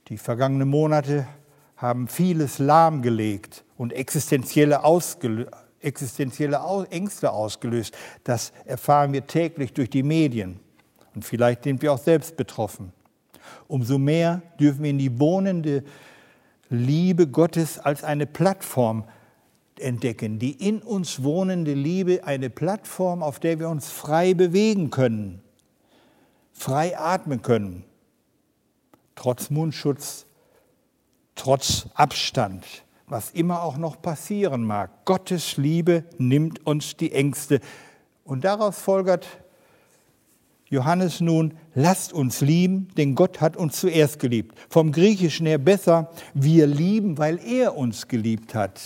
Die 0.07 0.17
vergangenen 0.17 0.69
Monate 0.69 1.27
haben 1.75 2.07
vieles 2.07 2.59
lahmgelegt 2.59 3.63
und 3.77 3.93
existenzielle, 3.93 4.83
ausgelö 4.83 5.45
existenzielle 5.79 6.59
Ängste 6.89 7.31
ausgelöst. 7.31 7.95
Das 8.23 8.51
erfahren 8.65 9.13
wir 9.13 9.27
täglich 9.27 9.73
durch 9.73 9.89
die 9.89 10.03
Medien. 10.03 10.59
Und 11.13 11.23
vielleicht 11.23 11.63
sind 11.63 11.81
wir 11.81 11.93
auch 11.93 11.99
selbst 11.99 12.35
betroffen 12.35 12.91
umso 13.67 13.97
mehr 13.97 14.41
dürfen 14.59 14.83
wir 14.83 14.89
in 14.89 14.97
die 14.97 15.19
wohnende 15.19 15.83
Liebe 16.69 17.27
Gottes 17.27 17.79
als 17.79 18.03
eine 18.03 18.25
Plattform 18.25 19.05
entdecken, 19.79 20.39
die 20.39 20.51
in 20.51 20.79
uns 20.79 21.23
wohnende 21.23 21.73
Liebe, 21.73 22.21
eine 22.23 22.49
Plattform, 22.49 23.23
auf 23.23 23.39
der 23.39 23.59
wir 23.59 23.69
uns 23.69 23.89
frei 23.89 24.33
bewegen 24.33 24.89
können, 24.89 25.41
frei 26.57 26.97
atmen 26.97 27.41
können, 27.41 27.83
trotz 29.15 29.49
Mundschutz, 29.49 30.25
trotz 31.35 31.87
Abstand, 31.93 32.65
was 33.05 33.29
immer 33.31 33.61
auch 33.61 33.77
noch 33.77 34.01
passieren 34.01 34.63
mag. 34.63 35.05
Gottes 35.05 35.57
Liebe 35.57 36.03
nimmt 36.17 36.65
uns 36.65 36.97
die 36.97 37.13
Ängste. 37.13 37.61
Und 38.23 38.43
daraus 38.43 38.79
folgert 38.79 39.27
Johannes 40.69 41.21
nun, 41.21 41.53
lasst 41.75 42.11
uns 42.11 42.41
lieben, 42.41 42.89
denn 42.97 43.15
Gott 43.15 43.39
hat 43.39 43.55
uns 43.55 43.79
zuerst 43.79 44.19
geliebt. 44.19 44.57
Vom 44.67 44.91
Griechischen 44.91 45.45
her 45.45 45.59
besser, 45.59 46.11
wir 46.33 46.67
lieben, 46.67 47.17
weil 47.17 47.39
er 47.39 47.77
uns 47.77 48.07
geliebt 48.07 48.53
hat. 48.53 48.81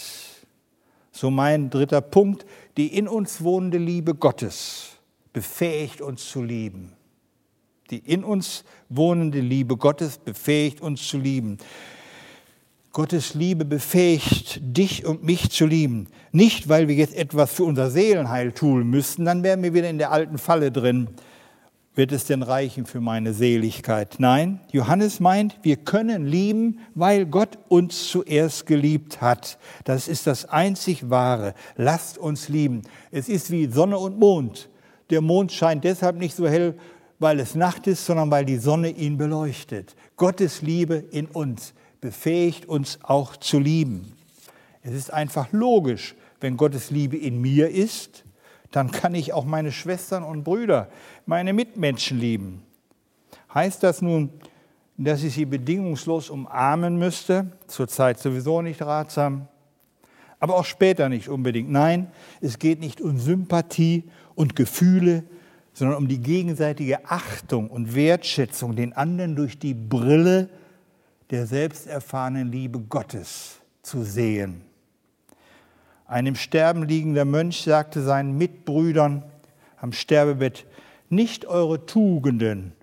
So 1.12 1.32
mein 1.32 1.70
dritter 1.70 2.02
Punkt, 2.02 2.46
die 2.78 2.96
in 2.96 3.08
uns 3.08 3.42
wohnende 3.42 3.78
Liebe 3.80 4.14
Gottes 4.14 4.98
befähigt 5.34 6.02
uns 6.02 6.30
zu 6.30 6.44
lieben. 6.44 6.94
Die 7.92 8.00
in 8.00 8.24
uns 8.24 8.64
wohnende 8.90 9.40
Liebe 9.40 9.78
Gottes 9.78 10.18
befähigt 10.18 10.82
uns 10.82 11.08
zu 11.08 11.18
lieben. 11.18 11.58
Gottes 12.92 13.36
Liebe 13.36 13.64
befähigt 13.64 14.60
dich 14.64 15.06
und 15.06 15.24
mich 15.24 15.52
zu 15.52 15.66
lieben. 15.66 16.08
Nicht, 16.32 16.68
weil 16.68 16.88
wir 16.88 16.96
jetzt 16.96 17.16
etwas 17.16 17.54
für 17.54 17.64
unser 17.64 17.92
Seelenheil 17.92 18.52
tun 18.52 18.90
müssten, 18.90 19.26
dann 19.26 19.44
wären 19.44 19.62
wir 19.62 19.74
wieder 19.74 19.90
in 19.90 19.98
der 19.98 20.12
alten 20.12 20.38
Falle 20.38 20.72
drin 20.72 21.10
wird 21.94 22.12
es 22.12 22.26
denn 22.26 22.42
reichen 22.42 22.86
für 22.86 23.02
meine 23.02 23.34
Seligkeit? 23.34 24.16
Nein, 24.20 24.62
Johannes 24.72 25.20
meint, 25.20 25.58
wir 25.62 25.76
können 25.76 26.26
lieben, 26.26 26.80
weil 26.96 27.26
Gott 27.26 27.58
uns 27.68 28.10
zuerst 28.10 28.66
geliebt 28.66 29.22
hat. 29.22 29.58
Das 29.84 30.08
ist 30.08 30.26
das 30.26 30.46
einzig 30.46 31.10
Wahre. 31.10 31.54
Lasst 31.76 32.18
uns 32.18 32.48
lieben. 32.48 32.84
Es 33.12 33.28
ist 33.28 33.52
wie 33.52 33.68
Sonne 33.68 33.98
und 33.98 34.20
Mond. 34.20 34.70
Der 35.10 35.22
Mond 35.22 35.52
scheint 35.52 35.84
deshalb 35.84 36.16
nicht 36.16 36.36
so 36.36 36.48
hell, 36.48 36.76
weil 37.22 37.40
es 37.40 37.54
Nacht 37.54 37.86
ist, 37.86 38.04
sondern 38.04 38.32
weil 38.32 38.46
die 38.46 38.58
Sonne 38.58 38.90
ihn 38.90 39.16
beleuchtet. 39.16 39.96
Gottes 40.18 40.64
Liebe 40.64 40.96
in 40.96 41.28
uns 41.28 41.76
befähigt 42.02 42.66
uns 42.66 42.98
auch 43.04 43.38
zu 43.38 43.60
lieben. 43.60 44.14
Es 44.82 44.94
ist 44.94 45.14
einfach 45.14 45.52
logisch, 45.52 46.16
wenn 46.40 46.58
Gottes 46.58 46.90
Liebe 46.90 47.16
in 47.16 47.40
mir 47.40 47.70
ist, 47.70 48.24
dann 48.72 48.90
kann 48.90 49.14
ich 49.14 49.34
auch 49.34 49.46
meine 49.46 49.72
Schwestern 49.72 50.24
und 50.24 50.44
Brüder, 50.44 50.90
meine 51.28 51.54
Mitmenschen 51.54 52.18
lieben. 52.20 52.64
Heißt 53.54 53.84
das 53.84 54.02
nun, 54.02 54.32
dass 54.98 55.22
ich 55.22 55.36
sie 55.36 55.46
bedingungslos 55.46 56.32
umarmen 56.32 56.98
müsste? 56.98 57.52
Zurzeit 57.68 58.18
sowieso 58.18 58.64
nicht 58.64 58.82
ratsam, 58.82 59.48
aber 60.40 60.56
auch 60.56 60.66
später 60.66 61.08
nicht 61.08 61.30
unbedingt. 61.30 61.70
Nein, 61.70 62.12
es 62.40 62.58
geht 62.58 62.80
nicht 62.80 63.00
um 63.00 63.20
Sympathie 63.20 64.06
und 64.34 64.56
Gefühle, 64.56 65.24
sondern 65.74 65.98
um 65.98 66.08
die 66.08 66.20
gegenseitige 66.20 67.06
Achtung 67.06 67.70
und 67.70 67.96
Wertschätzung 67.96 68.76
den 68.76 68.94
anderen 68.94 69.36
durch 69.36 69.58
die 69.58 69.74
Brille 69.74 70.50
der 71.30 71.46
selbsterfahrenen 71.46 72.52
Liebe 72.52 72.80
Gottes 72.80 73.60
zu 73.82 74.04
sehen. 74.04 74.62
Ein 76.06 76.28
im 76.28 76.36
Sterben 76.36 76.84
liegender 76.84 77.24
Mönch 77.24 77.64
sagte 77.64 78.02
seinen 78.02 78.38
Mitbrüdern 78.38 79.24
am 79.78 79.94
Sterbebett, 79.94 80.66
nicht 81.10 81.46
eure 81.46 81.86
Tugenden, 81.86 82.74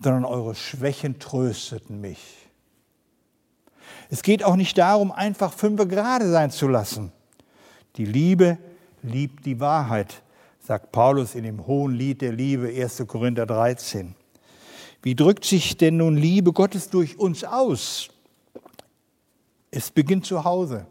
sondern 0.00 0.24
eure 0.24 0.54
Schwächen 0.54 1.18
trösteten 1.18 2.00
mich. 2.00 2.20
Es 4.08 4.22
geht 4.22 4.44
auch 4.44 4.56
nicht 4.56 4.78
darum, 4.78 5.10
einfach 5.10 5.52
fünfe 5.52 5.86
gerade 5.86 6.30
sein 6.30 6.50
zu 6.50 6.68
lassen. 6.68 7.12
Die 7.96 8.04
Liebe 8.04 8.58
liebt 9.02 9.46
die 9.46 9.58
Wahrheit, 9.58 10.22
sagt 10.66 10.90
Paulus 10.90 11.36
in 11.36 11.44
dem 11.44 11.64
hohen 11.68 11.94
Lied 11.94 12.22
der 12.22 12.32
Liebe, 12.32 12.66
1. 12.66 13.04
Korinther 13.06 13.46
13. 13.46 14.16
Wie 15.00 15.14
drückt 15.14 15.44
sich 15.44 15.76
denn 15.76 15.98
nun 15.98 16.16
Liebe 16.16 16.52
Gottes 16.52 16.90
durch 16.90 17.16
uns 17.20 17.44
aus? 17.44 18.08
Es 19.70 19.92
beginnt 19.92 20.26
zu 20.26 20.42
Hause, 20.42 20.88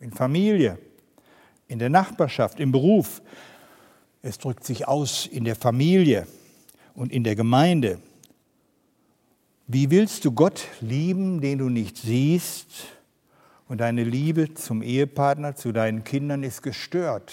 in 0.00 0.12
Familie, 0.12 0.78
in 1.66 1.78
der 1.78 1.88
Nachbarschaft, 1.88 2.60
im 2.60 2.72
Beruf. 2.72 3.22
Es 4.20 4.36
drückt 4.36 4.64
sich 4.64 4.86
aus 4.86 5.26
in 5.26 5.44
der 5.44 5.56
Familie 5.56 6.26
und 6.94 7.10
in 7.10 7.24
der 7.24 7.36
Gemeinde. 7.36 8.00
Wie 9.66 9.90
willst 9.90 10.26
du 10.26 10.32
Gott 10.32 10.62
lieben, 10.82 11.40
den 11.40 11.56
du 11.56 11.70
nicht 11.70 11.96
siehst, 11.96 12.68
und 13.66 13.78
deine 13.80 14.04
Liebe 14.04 14.52
zum 14.52 14.82
Ehepartner, 14.82 15.56
zu 15.56 15.72
deinen 15.72 16.04
Kindern 16.04 16.42
ist 16.42 16.60
gestört? 16.60 17.32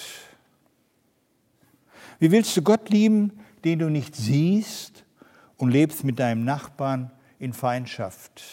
Wie 2.22 2.30
willst 2.30 2.56
du 2.56 2.62
Gott 2.62 2.90
lieben, 2.90 3.32
den 3.66 3.80
du 3.80 3.90
nicht 3.90 4.16
siehst 4.16 5.06
und 5.58 5.72
lebst 5.72 6.04
mit 6.04 6.20
deinem 6.20 6.46
Nachbarn 6.46 7.10
in 7.40 7.52
Feindschaft? 7.52 8.44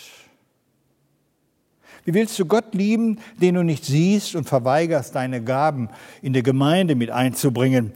Wie 2.06 2.14
willst 2.14 2.38
du 2.38 2.46
Gott 2.46 2.74
lieben, 2.74 3.20
den 3.42 3.56
du 3.56 3.62
nicht 3.62 3.84
siehst 3.84 4.34
und 4.36 4.48
verweigerst, 4.48 5.14
deine 5.14 5.44
Gaben 5.44 5.90
in 6.22 6.32
der 6.32 6.42
Gemeinde 6.42 6.94
mit 6.94 7.10
einzubringen? 7.10 7.92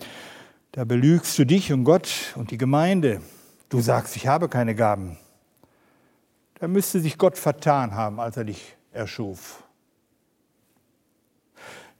Da 0.72 0.84
belügst 0.84 1.38
du 1.38 1.46
dich 1.46 1.72
und 1.72 1.84
Gott 1.84 2.34
und 2.34 2.50
die 2.50 2.58
Gemeinde. 2.58 3.22
Du 3.70 3.80
sagst, 3.80 4.14
ich 4.16 4.26
habe 4.26 4.50
keine 4.50 4.74
Gaben. 4.74 5.16
Da 6.60 6.68
müsste 6.68 7.00
sich 7.00 7.16
Gott 7.16 7.38
vertan 7.38 7.94
haben, 7.94 8.20
als 8.20 8.36
er 8.36 8.44
dich 8.44 8.76
erschuf. 8.92 9.64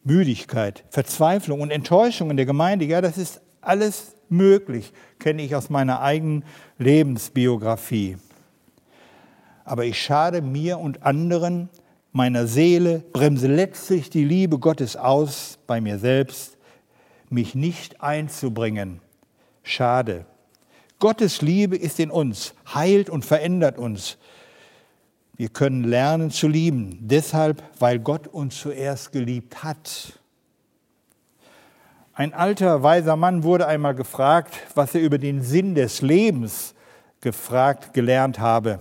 Müdigkeit, 0.05 0.85
Verzweiflung 0.91 1.63
und 1.63 1.71
Enttäuschung 1.71 2.31
in 2.31 2.37
der 2.37 2.45
Gemeinde, 2.45 2.85
ja, 2.85 3.01
das 3.01 3.17
ist 3.17 3.41
alles 3.63 4.15
möglich, 4.29 4.93
kenne 5.19 5.43
ich 5.43 5.55
aus 5.55 5.71
meiner 5.71 6.01
eigenen 6.01 6.45
Lebensbiografie. 6.79 8.17
Aber 9.65 9.85
ich 9.85 10.01
schade 10.03 10.43
mir 10.43 10.79
und 10.79 11.03
anderen, 11.03 11.69
meiner 12.13 12.47
Seele, 12.47 13.03
bremse 13.13 13.47
letztlich 13.47 14.11
die 14.11 14.25
Liebe 14.25 14.59
Gottes 14.59 14.97
aus 14.97 15.59
bei 15.67 15.81
mir 15.81 15.99
selbst, 15.99 16.59
mich 17.31 17.55
nicht 17.55 18.03
einzubringen. 18.03 19.01
Schade. 19.63 20.27
Gottes 20.99 21.43
Liebe 21.43 21.77
ist 21.77 21.99
in 21.99 22.11
uns, 22.11 22.55
heilt 22.75 23.09
und 23.09 23.25
verändert 23.25 23.79
uns. 23.79 24.19
Wir 25.37 25.49
können 25.49 25.85
lernen 25.85 26.31
zu 26.31 26.47
lieben, 26.47 26.99
deshalb, 27.01 27.63
weil 27.79 27.99
Gott 27.99 28.29
uns 28.29 28.61
zuerst 28.61 29.13
geliebt 29.13 29.65
hat. 29.65 30.21
Ein 32.15 32.35
alter, 32.35 32.83
weiser 32.83 33.17
Mann 33.17 33.43
wurde 33.43 33.67
einmal 33.67 33.95
gefragt, 33.95 34.55
was 34.75 34.95
er 34.95 35.01
über 35.01 35.17
den 35.17 35.43
Sinn 35.43 35.75
des 35.75 36.03
Lebens 36.03 36.75
gefragt, 37.23 37.95
gelernt 37.95 38.39
habe. 38.39 38.81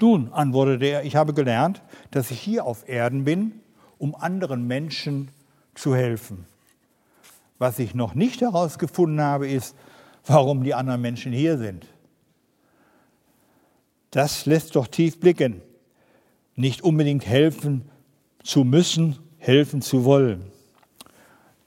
Nun, 0.00 0.32
antwortete 0.32 0.86
er, 0.86 1.04
ich 1.04 1.16
habe 1.16 1.34
gelernt, 1.34 1.82
dass 2.10 2.30
ich 2.30 2.40
hier 2.40 2.64
auf 2.64 2.88
Erden 2.88 3.24
bin, 3.24 3.60
um 3.98 4.14
anderen 4.14 4.66
Menschen 4.66 5.28
zu 5.74 5.94
helfen. 5.94 6.46
Was 7.58 7.78
ich 7.78 7.94
noch 7.94 8.14
nicht 8.14 8.40
herausgefunden 8.40 9.20
habe, 9.20 9.48
ist, 9.48 9.74
warum 10.26 10.62
die 10.62 10.74
anderen 10.74 11.00
Menschen 11.00 11.32
hier 11.32 11.58
sind. 11.58 11.86
Das 14.10 14.46
lässt 14.46 14.76
doch 14.76 14.86
tief 14.86 15.20
blicken. 15.20 15.60
Nicht 16.56 16.82
unbedingt 16.82 17.26
helfen 17.26 17.90
zu 18.42 18.64
müssen, 18.64 19.18
helfen 19.38 19.82
zu 19.82 20.04
wollen. 20.04 20.53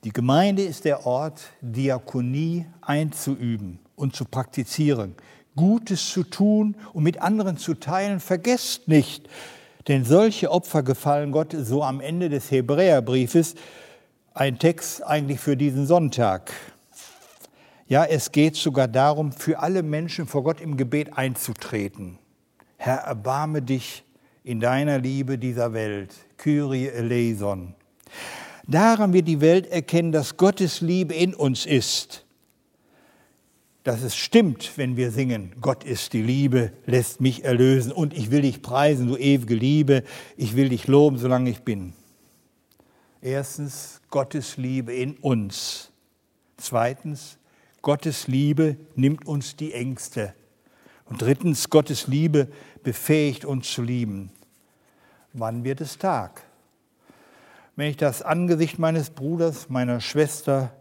Die 0.08 0.14
Gemeinde 0.14 0.64
ist 0.64 0.86
der 0.86 1.06
Ort, 1.06 1.42
Diakonie 1.60 2.66
einzuüben 2.80 3.78
und 3.98 4.16
zu 4.16 4.24
praktizieren. 4.24 5.16
Gutes 5.54 6.10
zu 6.10 6.24
tun 6.24 6.78
und 6.94 7.04
mit 7.04 7.22
anderen 7.22 7.58
zu 7.58 7.74
teilen, 7.74 8.22
vergesst 8.22 8.88
nicht. 8.88 9.28
Denn 9.90 10.06
solche 10.06 10.50
Opfer 10.50 10.82
gefallen 10.82 11.34
Gott 11.34 11.54
so 11.60 11.84
am 11.84 12.00
Ende 12.00 12.30
des 12.30 12.50
Hebräerbriefes. 12.52 13.56
Ein 14.34 14.60
Text 14.60 15.06
eigentlich 15.06 15.42
für 15.42 15.58
diesen 15.58 15.86
Sonntag. 15.86 16.54
Ja, 17.90 18.06
es 18.06 18.32
geht 18.32 18.56
sogar 18.56 18.88
darum, 18.88 19.34
für 19.34 19.60
alle 19.60 19.84
Menschen 19.84 20.26
vor 20.26 20.42
Gott 20.42 20.62
im 20.62 20.78
Gebet 20.78 21.18
einzutreten. 21.18 22.18
Herr, 22.78 23.00
erbarme 23.00 23.62
dich 23.62 24.06
in 24.46 24.62
deiner 24.62 25.00
Liebe 25.00 25.38
dieser 25.38 25.74
Welt. 25.74 26.16
Kyrie 26.38 26.88
eleison. 26.88 27.76
Daran 28.68 29.14
wird 29.14 29.28
die 29.28 29.42
Welt 29.42 29.68
erkennen, 29.68 30.12
dass 30.12 30.38
Gottes 30.38 30.82
Liebe 30.82 31.14
in 31.14 31.34
uns 31.34 31.66
ist 31.66 32.26
dass 33.88 34.02
es 34.02 34.18
stimmt, 34.18 34.74
wenn 34.76 34.98
wir 34.98 35.12
singen, 35.12 35.54
Gott 35.62 35.86
ist 35.86 36.12
die 36.12 36.22
Liebe, 36.22 36.74
lässt 36.86 37.22
mich 37.22 37.46
erlösen 37.46 37.94
und 37.94 38.14
ich 38.14 38.32
will 38.32 38.42
dich 38.42 38.62
preisen, 38.62 39.08
du 39.08 39.16
ewige 39.16 39.56
Liebe, 39.56 40.04
ich 40.36 40.58
will 40.58 40.68
dich 40.68 40.88
loben, 40.88 41.18
solange 41.18 41.50
ich 41.50 41.62
bin. 41.62 41.94
Erstens, 43.22 44.02
Gottes 44.10 44.58
Liebe 44.58 44.94
in 44.94 45.16
uns. 45.16 45.90
Zweitens, 46.58 47.38
Gottes 47.82 48.28
Liebe 48.28 48.76
nimmt 48.96 49.26
uns 49.26 49.56
die 49.56 49.72
Ängste. 49.72 50.34
Und 51.06 51.22
drittens, 51.22 51.70
Gottes 51.70 52.08
Liebe 52.08 52.50
befähigt 52.84 53.46
uns 53.46 53.72
zu 53.72 53.84
lieben. 53.84 54.34
Wann 55.32 55.64
wird 55.64 55.80
es 55.80 55.98
Tag? 55.98 56.44
Wenn 57.78 57.92
ich 57.92 57.96
das 57.96 58.24
Angesicht 58.24 58.80
meines 58.80 59.12
Bruders, 59.12 59.70
meiner 59.70 60.02
Schwester, 60.02 60.74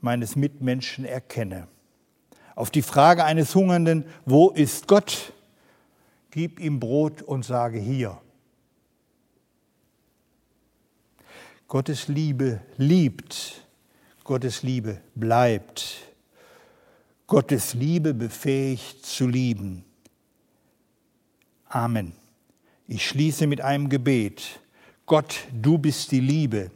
meines 0.00 0.36
Mitmenschen 0.36 1.04
erkenne. 1.04 1.68
Auf 2.56 2.70
die 2.70 2.82
Frage 2.82 3.24
eines 3.24 3.54
Hungernden, 3.54 4.06
wo 4.24 4.48
ist 4.48 4.88
Gott? 4.88 5.34
Gib 6.30 6.58
ihm 6.58 6.80
Brot 6.80 7.20
und 7.20 7.44
sage 7.44 7.78
hier. 7.78 8.18
Gottes 11.68 12.08
Liebe 12.08 12.62
liebt, 12.78 13.66
Gottes 14.24 14.62
Liebe 14.62 15.00
bleibt, 15.14 15.98
Gottes 17.26 17.74
Liebe 17.74 18.14
befähigt 18.14 19.04
zu 19.04 19.28
lieben. 19.28 19.84
Amen. 21.66 22.12
Ich 22.88 23.06
schließe 23.06 23.46
mit 23.46 23.60
einem 23.60 23.90
Gebet. 23.90 24.58
Gott, 25.10 25.48
du 25.52 25.76
bist 25.76 26.12
die 26.12 26.20
Liebe. 26.20 26.70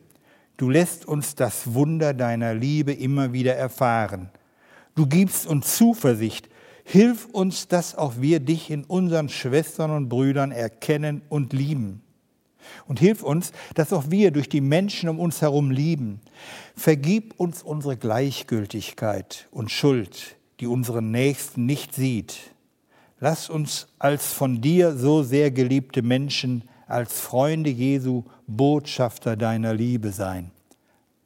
Du 0.57 0.69
lässt 0.69 1.07
uns 1.07 1.37
das 1.37 1.73
Wunder 1.73 2.13
deiner 2.13 2.53
Liebe 2.53 2.93
immer 2.93 3.33
wieder 3.33 3.55
erfahren. 3.55 4.29
Du 4.97 5.07
gibst 5.07 5.47
uns 5.47 5.77
Zuversicht. 5.77 6.49
Hilf 6.83 7.27
uns, 7.27 7.69
dass 7.69 7.95
auch 7.95 8.15
wir 8.19 8.41
dich 8.41 8.73
in 8.73 8.83
unseren 8.83 9.29
Schwestern 9.29 9.93
und 9.93 10.09
Brüdern 10.09 10.51
erkennen 10.51 11.23
und 11.29 11.53
lieben. 11.53 12.03
Und 12.89 12.99
hilf 12.99 13.23
uns, 13.23 13.53
dass 13.77 13.93
auch 13.93 14.11
wir 14.11 14.33
durch 14.33 14.49
die 14.49 14.61
Menschen 14.61 15.09
um 15.09 15.21
uns 15.21 15.41
herum 15.41 15.71
lieben. 15.71 16.21
Vergib 16.75 17.35
uns 17.39 17.63
unsere 17.63 17.97
Gleichgültigkeit 17.97 19.47
und 19.53 19.71
Schuld, 19.71 20.35
die 20.59 20.67
unseren 20.67 21.13
Nächsten 21.13 21.67
nicht 21.67 21.95
sieht. 21.95 22.37
Lass 23.21 23.49
uns 23.49 23.87
als 24.01 24.33
von 24.33 24.61
dir 24.61 24.97
so 24.97 25.23
sehr 25.23 25.53
geliebte 25.53 26.03
Menschen, 26.03 26.65
als 26.87 27.21
Freunde 27.21 27.71
Jesu, 27.71 28.25
Botschafter 28.47 29.37
deiner 29.37 29.75
Liebe 29.75 30.11
sein. 30.11 30.51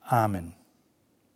Amen. 0.02 0.57